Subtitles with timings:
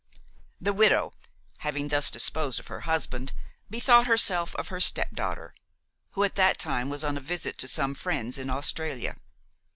[0.59, 1.13] The widow,
[1.59, 3.33] having thus disposed of her husband,
[3.69, 5.53] bethought herself of her stepdaughter,
[6.13, 9.15] who at that time was on a visit to some friends in Australia.